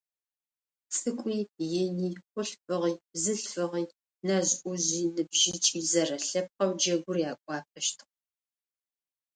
[0.95, 1.39] Цӏыкӏуи
[1.81, 3.83] ини, хъулъфыгъи бзылъфыгъи,
[4.25, 8.17] нэжъ-ӏужъи ныбжьыкӏи- зэрэлъэпкъэу джэгур якӏуапӏэщтыгъэ.